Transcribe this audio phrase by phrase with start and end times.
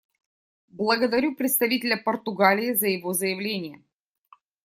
[0.69, 3.83] Благодарю представителя Португалии за его заявление.